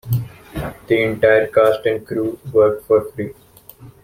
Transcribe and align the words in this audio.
The 0.87 0.99
entire 0.99 1.45
cast 1.45 1.85
and 1.85 2.07
crew 2.07 2.39
worked 2.51 2.87
for 2.87 3.11
free. 3.11 3.35